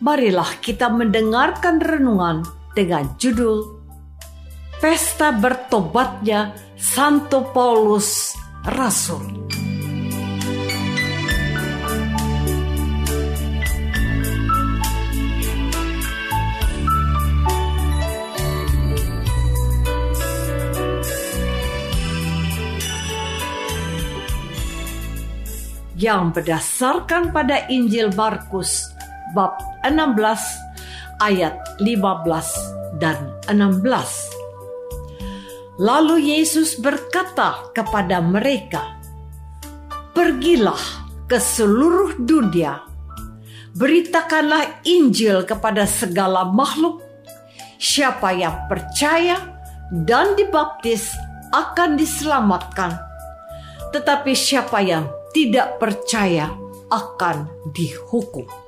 marilah 0.00 0.60
kita 0.60 0.92
mendengarkan 0.92 1.80
renungan 1.80 2.44
dengan 2.76 3.08
judul 3.16 3.80
Pesta 4.76 5.32
Bertobatnya 5.32 6.52
Santo 6.76 7.48
Paulus 7.52 8.36
Rasul. 8.68 9.48
yang 25.96 26.28
berdasarkan 26.28 27.32
pada 27.32 27.72
Injil 27.72 28.12
Markus 28.12 28.95
bab 29.36 29.60
16 29.84 30.16
ayat 31.20 31.60
15 31.84 32.96
dan 32.96 33.36
16. 33.52 33.84
Lalu 35.76 36.32
Yesus 36.32 36.80
berkata 36.80 37.68
kepada 37.76 38.24
mereka, 38.24 38.96
"Pergilah 40.16 40.80
ke 41.28 41.36
seluruh 41.36 42.16
dunia, 42.16 42.80
beritakanlah 43.76 44.80
Injil 44.88 45.44
kepada 45.44 45.84
segala 45.84 46.48
makhluk. 46.48 47.04
Siapa 47.76 48.32
yang 48.32 48.64
percaya 48.72 49.36
dan 49.92 50.32
dibaptis 50.32 51.12
akan 51.52 52.00
diselamatkan, 52.00 52.96
tetapi 53.92 54.32
siapa 54.32 54.80
yang 54.80 55.04
tidak 55.36 55.76
percaya 55.76 56.56
akan 56.88 57.52
dihukum." 57.76 58.65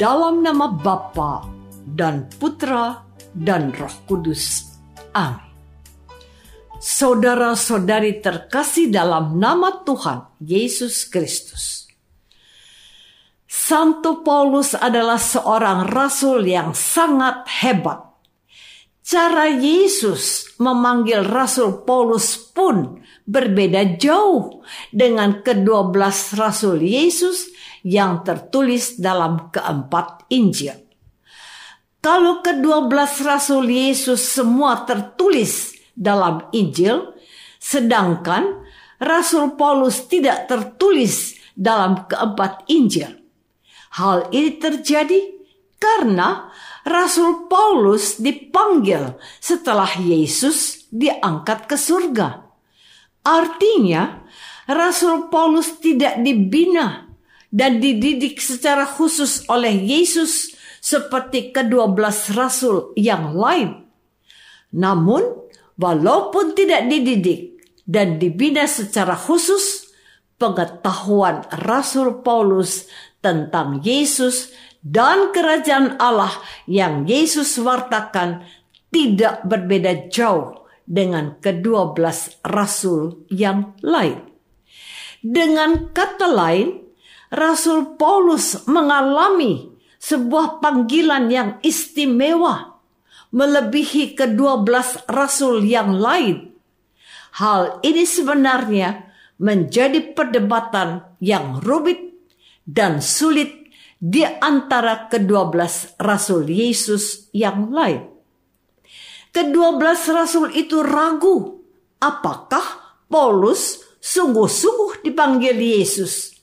Dalam 0.00 0.40
nama 0.40 0.72
Bapa 0.72 1.44
dan 1.84 2.24
Putra 2.40 3.04
dan 3.36 3.68
Roh 3.76 3.96
Kudus. 4.08 4.72
Amin. 5.12 5.52
Saudara-saudari 6.80 8.24
terkasih 8.24 8.88
dalam 8.88 9.36
nama 9.36 9.84
Tuhan 9.84 10.40
Yesus 10.40 11.04
Kristus. 11.04 11.84
Santo 13.44 14.24
Paulus 14.24 14.72
adalah 14.72 15.20
seorang 15.20 15.92
rasul 15.92 16.48
yang 16.48 16.72
sangat 16.72 17.44
hebat. 17.60 18.00
Cara 19.04 19.52
Yesus 19.52 20.54
memanggil 20.62 21.26
Rasul 21.26 21.82
Paulus 21.82 22.38
pun 22.38 23.02
berbeda 23.26 23.98
jauh 23.98 24.62
dengan 24.94 25.42
kedua 25.42 25.90
belas 25.90 26.30
Rasul 26.38 26.78
Yesus 26.86 27.49
yang 27.86 28.24
tertulis 28.24 29.00
dalam 29.00 29.48
keempat 29.52 30.28
Injil. 30.32 30.76
Kalau 32.00 32.40
kedua 32.40 32.88
belas 32.88 33.20
Rasul 33.20 33.68
Yesus 33.68 34.24
semua 34.24 34.88
tertulis 34.88 35.76
dalam 35.92 36.48
Injil, 36.56 37.12
sedangkan 37.60 38.64
Rasul 38.96 39.56
Paulus 39.60 40.08
tidak 40.08 40.48
tertulis 40.48 41.36
dalam 41.52 42.08
keempat 42.08 42.64
Injil. 42.72 43.20
Hal 44.00 44.32
ini 44.32 44.56
terjadi 44.56 45.20
karena 45.76 46.48
Rasul 46.88 47.52
Paulus 47.52 48.16
dipanggil 48.16 49.20
setelah 49.36 49.88
Yesus 50.00 50.88
diangkat 50.88 51.68
ke 51.68 51.76
surga. 51.76 52.48
Artinya, 53.20 54.24
Rasul 54.64 55.28
Paulus 55.28 55.76
tidak 55.84 56.24
dibina 56.24 57.09
dan 57.50 57.82
dididik 57.82 58.38
secara 58.38 58.86
khusus 58.86 59.44
oleh 59.50 59.74
Yesus 59.74 60.54
seperti 60.80 61.50
kedua 61.50 61.90
belas 61.90 62.30
rasul 62.32 62.94
yang 62.96 63.36
lain. 63.36 63.84
Namun, 64.70 65.50
walaupun 65.76 66.54
tidak 66.54 66.86
dididik 66.86 67.58
dan 67.84 68.22
dibina 68.22 68.70
secara 68.70 69.18
khusus, 69.18 69.90
pengetahuan 70.40 71.44
Rasul 71.68 72.24
Paulus 72.24 72.88
tentang 73.20 73.84
Yesus 73.84 74.54
dan 74.80 75.34
kerajaan 75.36 76.00
Allah 76.00 76.32
yang 76.64 77.04
Yesus 77.04 77.60
wartakan 77.60 78.46
tidak 78.88 79.44
berbeda 79.44 80.08
jauh 80.08 80.64
dengan 80.88 81.38
kedua 81.38 81.92
belas 81.92 82.40
rasul 82.42 83.28
yang 83.30 83.76
lain. 83.84 84.18
Dengan 85.20 85.92
kata 85.92 86.26
lain, 86.32 86.89
Rasul 87.30 87.94
Paulus 87.94 88.66
mengalami 88.66 89.70
sebuah 90.02 90.58
panggilan 90.58 91.30
yang 91.30 91.50
istimewa 91.62 92.82
melebihi 93.30 94.18
kedua 94.18 94.66
belas 94.66 94.98
rasul 95.06 95.62
yang 95.62 95.94
lain. 95.94 96.50
Hal 97.38 97.78
ini 97.86 98.02
sebenarnya 98.02 99.06
menjadi 99.38 100.10
perdebatan 100.10 101.14
yang 101.22 101.62
rumit 101.62 102.18
dan 102.66 102.98
sulit 102.98 103.70
di 104.02 104.26
antara 104.26 105.06
kedua 105.06 105.46
belas 105.46 105.94
rasul 106.02 106.50
Yesus 106.50 107.30
yang 107.30 107.70
lain. 107.70 108.10
Kedua 109.30 109.78
belas 109.78 110.02
rasul 110.10 110.50
itu 110.58 110.82
ragu 110.82 111.62
apakah 112.02 112.98
Paulus 113.06 113.86
sungguh-sungguh 114.02 115.06
dipanggil 115.06 115.54
Yesus 115.54 116.39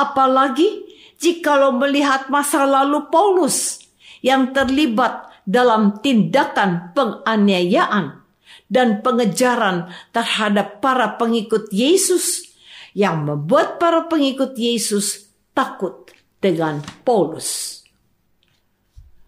apalagi 0.00 0.88
jikalau 1.20 1.76
melihat 1.76 2.32
masa 2.32 2.64
lalu 2.64 3.12
Paulus 3.12 3.84
yang 4.24 4.56
terlibat 4.56 5.28
dalam 5.44 6.00
tindakan 6.00 6.96
penganiayaan 6.96 8.24
dan 8.70 9.04
pengejaran 9.04 9.92
terhadap 10.14 10.80
para 10.80 11.20
pengikut 11.20 11.68
Yesus 11.74 12.48
yang 12.96 13.26
membuat 13.26 13.76
para 13.82 14.06
pengikut 14.06 14.56
Yesus 14.56 15.30
takut 15.52 16.08
dengan 16.40 16.80
Paulus. 17.04 17.82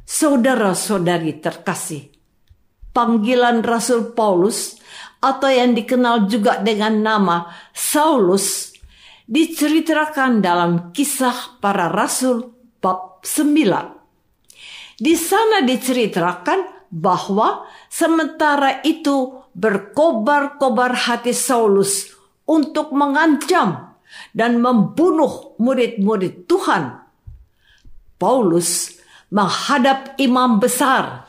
Saudara-saudari 0.07 1.41
terkasih, 1.41 2.13
panggilan 2.93 3.65
Rasul 3.65 4.13
Paulus 4.13 4.77
atau 5.23 5.49
yang 5.49 5.73
dikenal 5.73 6.29
juga 6.29 6.61
dengan 6.61 7.01
nama 7.01 7.37
Saulus 7.73 8.72
diceritakan 9.33 10.45
dalam 10.45 10.93
kisah 10.93 11.57
para 11.57 11.89
rasul 11.89 12.53
bab 12.85 13.25
9. 13.25 15.01
Di 15.01 15.17
sana 15.17 15.65
diceritakan 15.65 16.93
bahwa 16.93 17.65
sementara 17.89 18.85
itu 18.85 19.41
berkobar-kobar 19.57 20.93
hati 21.09 21.33
Saulus 21.33 22.13
untuk 22.45 22.93
mengancam 22.93 23.97
dan 24.37 24.61
membunuh 24.61 25.57
murid-murid 25.57 26.45
Tuhan. 26.45 27.01
Paulus 28.21 29.01
menghadap 29.33 30.13
imam 30.21 30.61
besar 30.61 31.25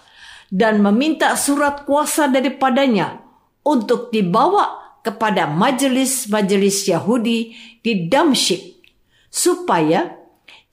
dan 0.51 0.83
meminta 0.83 1.31
surat 1.39 1.87
kuasa 1.87 2.27
daripadanya 2.27 3.23
untuk 3.63 4.11
dibawa 4.11 4.82
kepada 5.03 5.45
majelis-majelis 5.51 6.87
Yahudi 6.87 7.53
di 7.83 8.07
Damsyik 8.07 8.79
supaya 9.27 10.15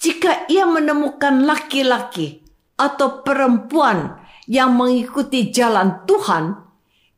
jika 0.01 0.47
ia 0.47 0.65
menemukan 0.65 1.45
laki-laki 1.45 2.41
atau 2.79 3.21
perempuan 3.27 4.17
yang 4.49 4.73
mengikuti 4.73 5.53
jalan 5.53 6.07
Tuhan, 6.09 6.57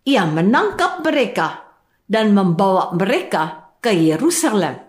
ia 0.03 0.27
menangkap 0.27 1.05
mereka 1.07 1.63
dan 2.09 2.35
membawa 2.35 2.91
mereka 2.97 3.77
ke 3.79 3.95
Yerusalem. 3.95 4.83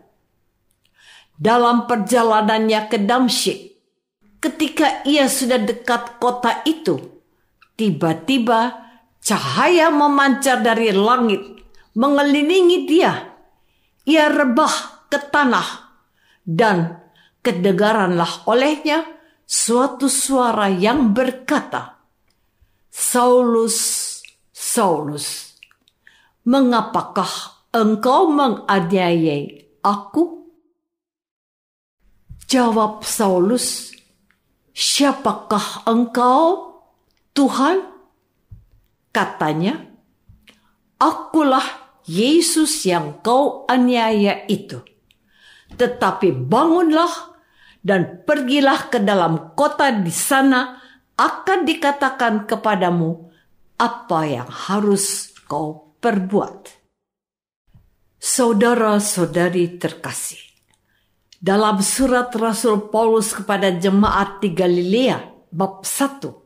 Dalam 1.38 1.86
perjalanannya 1.86 2.90
ke 2.90 2.98
Damsyik, 3.04 3.60
ketika 4.42 5.06
ia 5.06 5.30
sudah 5.30 5.62
dekat 5.62 6.18
kota 6.18 6.66
itu, 6.66 7.22
tiba-tiba 7.78 8.84
Cahaya 9.24 9.88
memancar 9.88 10.60
dari 10.60 10.92
langit, 10.92 11.40
mengelilingi 11.98 12.90
dia. 12.90 13.14
Ia 14.04 14.28
rebah 14.28 15.08
ke 15.08 15.20
tanah, 15.32 15.68
dan 16.44 17.00
kedengaranlah 17.40 18.44
olehnya 18.50 19.08
suatu 19.48 20.12
suara 20.12 20.68
yang 20.68 21.16
berkata, 21.16 22.04
Saulus, 22.92 24.20
Saulus, 24.52 25.56
mengapakah 26.44 27.64
engkau 27.72 28.28
menganiayai 28.28 29.80
aku? 29.80 30.44
Jawab 32.46 33.02
Saulus, 33.08 33.96
siapakah 34.76 35.88
engkau, 35.88 36.76
Tuhan? 37.34 37.82
Katanya, 39.10 39.94
Akulah 41.04 41.83
Yesus 42.04 42.84
yang 42.84 43.24
kau 43.24 43.64
aniaya 43.66 44.44
itu. 44.52 44.84
Tetapi 45.74 46.36
bangunlah 46.36 47.34
dan 47.84 48.24
pergilah 48.28 48.92
ke 48.92 49.00
dalam 49.00 49.56
kota 49.56 49.92
di 49.92 50.12
sana 50.12 50.80
akan 51.16 51.64
dikatakan 51.68 52.50
kepadamu 52.50 53.32
apa 53.80 54.20
yang 54.28 54.50
harus 54.50 55.32
kau 55.48 55.96
perbuat. 56.00 56.84
Saudara-saudari 58.24 59.76
terkasih, 59.76 60.40
dalam 61.44 61.84
surat 61.84 62.32
Rasul 62.32 62.88
Paulus 62.88 63.36
kepada 63.36 63.68
jemaat 63.68 64.40
di 64.40 64.56
Galilea 64.56 65.52
bab 65.52 65.84
1, 65.84 66.43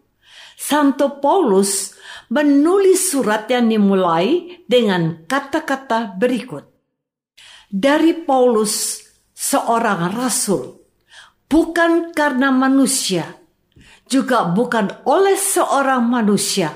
Santo 0.57 1.21
Paulus 1.21 1.93
menulis 2.33 3.13
surat 3.13 3.45
yang 3.45 3.69
dimulai 3.69 4.57
dengan 4.65 5.21
kata-kata 5.29 6.17
berikut. 6.17 6.65
Dari 7.69 8.25
Paulus, 8.25 9.05
seorang 9.37 10.17
rasul, 10.17 10.81
bukan 11.45 12.09
karena 12.09 12.49
manusia, 12.49 13.37
juga 14.09 14.49
bukan 14.49 15.05
oleh 15.05 15.37
seorang 15.37 16.09
manusia, 16.09 16.73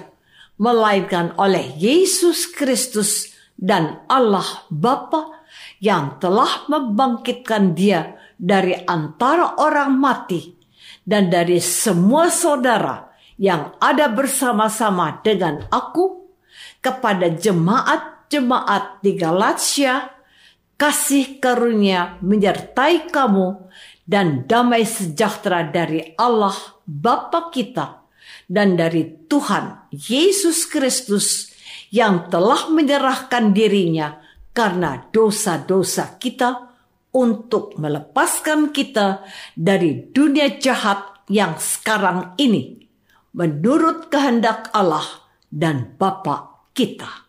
melainkan 0.61 1.33
oleh 1.41 1.73
Yesus 1.73 2.45
Kristus 2.53 3.33
dan 3.57 4.05
Allah 4.05 4.45
Bapa 4.69 5.41
yang 5.81 6.21
telah 6.21 6.69
membangkitkan 6.69 7.73
dia 7.73 8.13
dari 8.37 8.77
antara 8.85 9.57
orang 9.57 9.97
mati 9.97 10.53
dan 11.01 11.33
dari 11.33 11.57
semua 11.57 12.29
saudara 12.29 13.10
yang 13.41 13.73
ada 13.81 14.05
bersama-sama 14.13 15.17
dengan 15.25 15.65
aku 15.73 16.29
kepada 16.77 17.25
jemaat-jemaat 17.33 19.01
di 19.01 19.17
Galatia, 19.17 20.13
kasih 20.77 21.41
karunia 21.41 22.21
menyertai 22.21 23.09
kamu 23.09 23.65
dan 24.05 24.45
damai 24.45 24.85
sejahtera 24.85 25.65
dari 25.65 26.13
Allah 26.21 26.53
Bapa 26.85 27.49
kita 27.49 28.05
dan 28.45 28.77
dari 28.77 29.09
Tuhan 29.25 29.89
Yesus 29.89 30.69
Kristus 30.69 31.49
yang 31.89 32.29
telah 32.29 32.69
menyerahkan 32.69 33.57
dirinya 33.57 34.21
karena 34.53 35.09
dosa-dosa 35.09 36.21
kita 36.21 36.69
untuk 37.09 37.73
melepaskan 37.81 38.69
kita 38.69 39.25
dari 39.57 40.13
dunia 40.13 40.61
jahat 40.61 41.25
yang 41.25 41.57
sekarang 41.57 42.35
ini 42.37 42.80
menurut 43.31 44.11
kehendak 44.11 44.71
Allah 44.75 45.05
dan 45.51 45.95
Bapa 45.99 46.67
kita. 46.71 47.27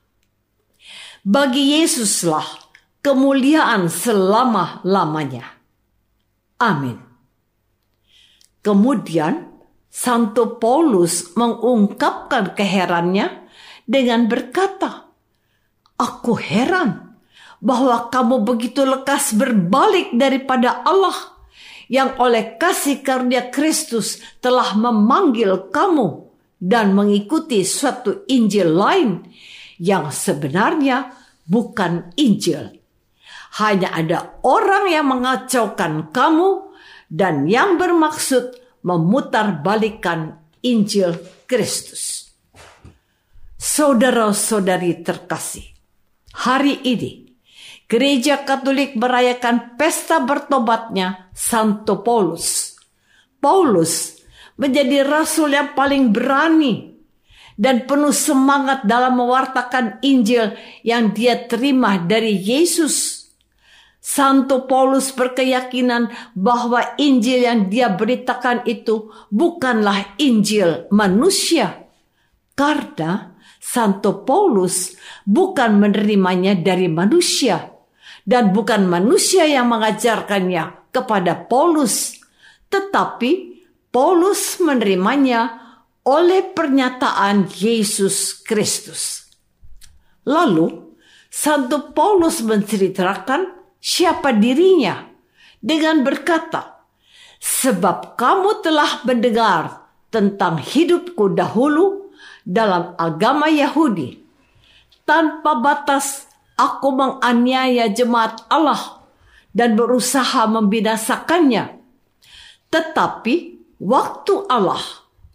Bagi 1.22 1.78
Yesuslah 1.78 2.46
kemuliaan 3.02 3.86
selama-lamanya. 3.90 5.46
Amin. 6.62 6.98
Kemudian 8.62 9.50
Santo 9.90 10.56
Paulus 10.62 11.34
mengungkapkan 11.34 12.54
keherannya 12.54 13.50
dengan 13.86 14.30
berkata, 14.30 15.10
Aku 15.98 16.38
heran 16.38 17.18
bahwa 17.62 18.10
kamu 18.10 18.42
begitu 18.42 18.82
lekas 18.82 19.34
berbalik 19.38 20.14
daripada 20.18 20.82
Allah 20.82 21.31
yang 21.92 22.16
oleh 22.16 22.56
kasih 22.56 23.04
karunia 23.04 23.52
Kristus 23.52 24.16
telah 24.40 24.72
memanggil 24.72 25.68
kamu 25.68 26.24
dan 26.56 26.96
mengikuti 26.96 27.60
suatu 27.68 28.24
Injil 28.32 28.72
lain 28.72 29.28
yang 29.76 30.08
sebenarnya 30.08 31.12
bukan 31.44 32.16
Injil. 32.16 32.80
Hanya 33.60 33.92
ada 33.92 34.40
orang 34.40 34.88
yang 34.88 35.12
mengacaukan 35.12 36.08
kamu 36.08 36.72
dan 37.12 37.44
yang 37.44 37.76
bermaksud 37.76 38.56
memutarbalikkan 38.80 40.40
Injil 40.64 41.20
Kristus. 41.44 42.32
Saudara-saudari 43.60 45.04
terkasih, 45.04 45.68
hari 46.32 46.80
ini 46.88 47.21
Gereja 47.92 48.40
Katolik 48.40 48.96
merayakan 48.96 49.76
pesta 49.76 50.24
bertobatnya 50.24 51.28
Santo 51.36 52.00
Paulus. 52.00 52.72
Paulus 53.36 54.16
menjadi 54.56 55.04
rasul 55.04 55.52
yang 55.52 55.76
paling 55.76 56.08
berani 56.08 56.96
dan 57.60 57.84
penuh 57.84 58.16
semangat 58.16 58.88
dalam 58.88 59.20
mewartakan 59.20 60.00
Injil 60.00 60.56
yang 60.80 61.12
dia 61.12 61.44
terima 61.44 62.00
dari 62.00 62.32
Yesus. 62.32 63.28
Santo 64.00 64.64
Paulus 64.64 65.12
berkeyakinan 65.12 66.32
bahwa 66.32 66.96
Injil 66.96 67.44
yang 67.44 67.68
dia 67.68 67.92
beritakan 67.92 68.64
itu 68.64 69.12
bukanlah 69.28 70.16
Injil 70.16 70.88
manusia. 70.88 71.92
Karena 72.56 73.36
Santo 73.60 74.24
Paulus 74.24 74.96
bukan 75.28 75.76
menerimanya 75.76 76.56
dari 76.56 76.88
manusia, 76.88 77.71
dan 78.22 78.54
bukan 78.54 78.86
manusia 78.86 79.46
yang 79.46 79.70
mengajarkannya 79.70 80.92
kepada 80.94 81.48
Paulus, 81.48 82.18
tetapi 82.70 83.62
Paulus 83.92 84.62
menerimanya 84.62 85.62
oleh 86.02 86.42
pernyataan 86.54 87.50
Yesus 87.50 88.42
Kristus. 88.42 89.26
Lalu, 90.26 90.96
Santo 91.32 91.90
Paulus 91.96 92.44
menceritakan 92.44 93.74
siapa 93.82 94.30
dirinya 94.36 95.02
dengan 95.58 96.04
berkata, 96.06 96.84
Sebab 97.42 98.14
kamu 98.14 98.62
telah 98.62 99.02
mendengar 99.02 99.90
tentang 100.14 100.62
hidupku 100.62 101.34
dahulu 101.34 102.14
dalam 102.46 102.94
agama 102.94 103.50
Yahudi. 103.50 104.22
Tanpa 105.02 105.58
batas 105.58 106.30
aku 106.56 106.88
menganiaya 106.92 107.90
jemaat 107.92 108.44
Allah 108.48 109.02
dan 109.52 109.76
berusaha 109.76 110.48
membinasakannya. 110.48 111.80
Tetapi 112.72 113.34
waktu 113.80 114.34
Allah 114.48 114.80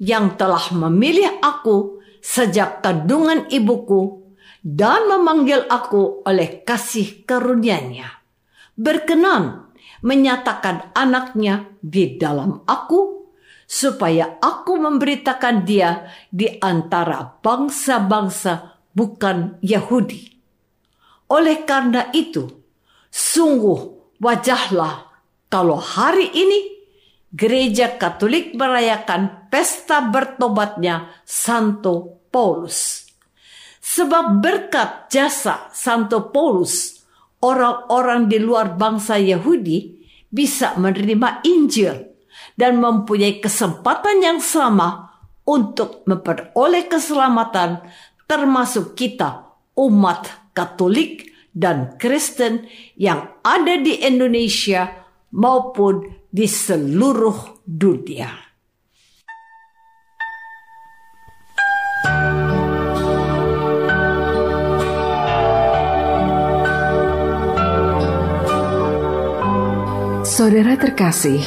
yang 0.02 0.38
telah 0.38 0.74
memilih 0.74 1.38
aku 1.42 2.02
sejak 2.22 2.82
kandungan 2.82 3.46
ibuku 3.50 4.26
dan 4.66 5.06
memanggil 5.08 5.64
aku 5.70 6.26
oleh 6.26 6.66
kasih 6.66 7.24
karunia-Nya, 7.24 8.10
berkenan 8.74 9.70
menyatakan 10.02 10.94
anaknya 10.94 11.72
di 11.82 12.18
dalam 12.18 12.62
aku, 12.66 13.30
supaya 13.68 14.40
aku 14.40 14.80
memberitakan 14.80 15.68
dia 15.68 16.08
di 16.32 16.48
antara 16.62 17.38
bangsa-bangsa 17.44 18.80
bukan 18.96 19.60
Yahudi. 19.60 20.37
Oleh 21.28 21.68
karena 21.68 22.08
itu, 22.16 22.48
sungguh 23.12 24.16
wajahlah 24.24 25.12
kalau 25.52 25.76
hari 25.76 26.32
ini 26.32 26.60
gereja 27.32 28.00
Katolik 28.00 28.56
merayakan 28.56 29.52
pesta 29.52 30.08
bertobatnya 30.08 31.12
Santo 31.28 32.24
Paulus. 32.32 33.08
Sebab 33.84 34.44
berkat 34.44 35.08
jasa 35.12 35.72
Santo 35.72 36.32
Paulus, 36.32 37.04
orang-orang 37.44 38.28
di 38.28 38.40
luar 38.40 38.76
bangsa 38.76 39.16
Yahudi 39.16 39.96
bisa 40.28 40.76
menerima 40.76 41.44
Injil 41.48 41.96
dan 42.60 42.84
mempunyai 42.84 43.40
kesempatan 43.40 44.20
yang 44.20 44.40
sama 44.44 45.08
untuk 45.48 46.04
memperoleh 46.04 46.92
keselamatan 46.92 47.80
termasuk 48.28 48.92
kita 49.00 49.56
umat 49.80 50.47
Katolik 50.58 51.38
dan 51.54 52.02
Kristen 52.02 52.66
yang 52.98 53.38
ada 53.46 53.78
di 53.78 54.02
Indonesia 54.02 54.90
maupun 55.38 56.26
di 56.34 56.50
seluruh 56.50 57.62
dunia. 57.62 58.50
Saudara 70.26 70.78
terkasih, 70.78 71.42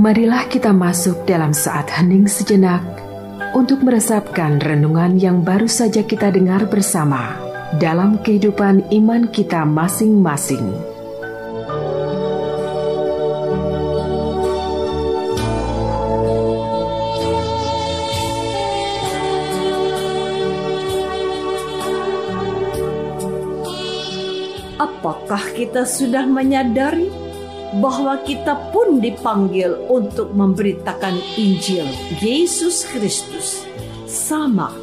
marilah 0.00 0.48
kita 0.48 0.72
masuk 0.72 1.28
dalam 1.28 1.52
saat 1.52 1.92
hening 1.92 2.24
sejenak 2.24 2.80
untuk 3.52 3.84
meresapkan 3.84 4.56
renungan 4.56 5.20
yang 5.20 5.44
baru 5.44 5.68
saja 5.68 6.00
kita 6.00 6.32
dengar 6.32 6.64
bersama 6.72 7.41
dalam 7.80 8.20
kehidupan 8.20 8.84
iman 8.92 9.32
kita 9.32 9.64
masing-masing. 9.64 10.68
Apakah 24.76 25.40
kita 25.54 25.86
sudah 25.86 26.26
menyadari 26.26 27.08
bahwa 27.80 28.20
kita 28.20 28.68
pun 28.74 29.00
dipanggil 29.00 29.72
untuk 29.88 30.34
memberitakan 30.36 31.16
Injil 31.40 31.88
Yesus 32.20 32.84
Kristus 32.90 33.64
sama 34.04 34.74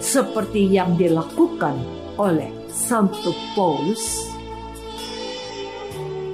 seperti 0.00 0.64
yang 0.64 0.96
dilakukan 0.96 1.97
oleh 2.18 2.50
Santo 2.66 3.30
Paulus. 3.54 4.34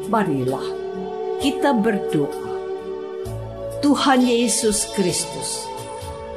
Marilah 0.08 0.64
kita 1.44 1.76
berdoa. 1.76 2.56
Tuhan 3.84 4.24
Yesus 4.24 4.88
Kristus, 4.96 5.68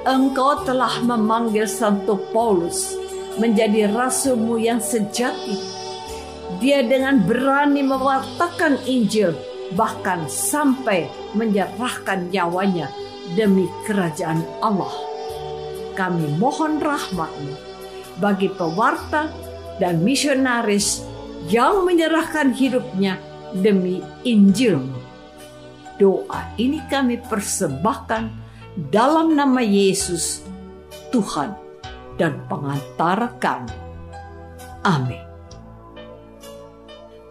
Engkau 0.04 0.68
telah 0.68 1.00
memanggil 1.00 1.63
Santo 1.63 2.20
Paulus 2.36 2.92
menjadi 3.39 3.88
rasulmu 3.88 4.60
yang 4.60 4.84
sejati. 4.84 5.56
Dia 6.60 6.84
dengan 6.84 7.24
berani 7.24 7.88
mewartakan 7.88 8.84
Injil 8.84 9.32
bahkan 9.80 10.27
sampai 10.27 11.08
menyerahkan 11.39 12.27
nyawanya 12.36 12.92
demi 13.39 13.72
kerajaan 13.88 14.44
Allah. 14.60 14.92
Kami 15.96 16.36
mohon 16.36 16.84
rahmatmu 16.84 17.66
bagi 18.17 18.50
pewarta 18.50 19.29
dan 19.77 20.01
misionaris 20.01 21.05
yang 21.47 21.86
menyerahkan 21.86 22.51
hidupnya 22.51 23.21
demi 23.53 24.01
Injilmu. 24.25 25.00
Doa 25.97 26.53
ini 26.62 26.81
kami 26.86 27.17
persembahkan 27.25 28.29
dalam 28.93 29.33
nama 29.33 29.62
Yesus, 29.63 30.45
Tuhan 31.09 31.57
dan 32.21 32.38
pengantar 32.45 33.33
kami. 33.41 33.74
Amin. 34.86 35.25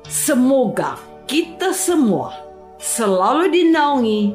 Semoga 0.06 0.98
kita 1.30 1.70
semua 1.70 2.34
selalu 2.82 3.50
dinaungi 3.54 4.34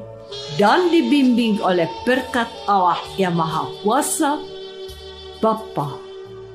dan 0.55 0.87
dibimbing 0.87 1.59
oleh 1.59 1.87
berkat 2.07 2.47
Allah 2.67 2.99
yang 3.19 3.35
Maha 3.35 3.67
Kuasa, 3.83 4.39
Bapa 5.43 6.10